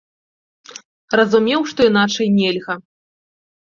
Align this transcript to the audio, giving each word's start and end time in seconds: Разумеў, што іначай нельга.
Разумеў, 1.21 1.61
што 1.75 1.79
іначай 1.93 2.27
нельга. 2.43 2.73